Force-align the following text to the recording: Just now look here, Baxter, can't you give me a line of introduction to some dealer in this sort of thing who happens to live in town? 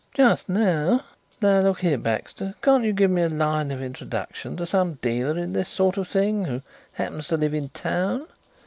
Just 0.15 0.49
now 0.49 1.03
look 1.43 1.81
here, 1.81 1.99
Baxter, 1.99 2.55
can't 2.63 2.83
you 2.83 2.91
give 2.91 3.11
me 3.11 3.21
a 3.21 3.29
line 3.29 3.69
of 3.69 3.83
introduction 3.83 4.57
to 4.57 4.65
some 4.65 4.95
dealer 4.95 5.37
in 5.37 5.53
this 5.53 5.69
sort 5.69 5.95
of 5.95 6.07
thing 6.07 6.45
who 6.45 6.63
happens 6.93 7.27
to 7.27 7.37
live 7.37 7.53
in 7.53 7.69
town? 7.69 8.25